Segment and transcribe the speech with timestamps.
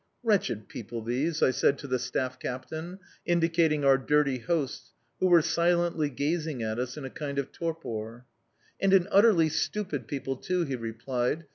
[0.23, 5.43] "Wretched people, these!" I said to the staff captain, indicating our dirty hosts, who were
[5.43, 8.25] silently gazing at us in a kind of torpor.
[8.79, 11.45] "And an utterly stupid people too!" he replied.